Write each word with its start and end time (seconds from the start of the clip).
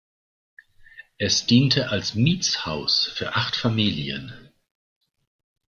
Es 1.19 1.45
diente 1.45 1.89
als 1.89 2.15
Mietshaus 2.15 3.11
für 3.15 3.35
acht 3.35 3.55
Familien. 3.55 4.49